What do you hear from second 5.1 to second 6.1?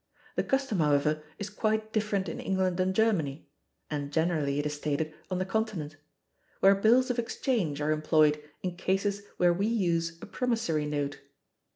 on the Continent),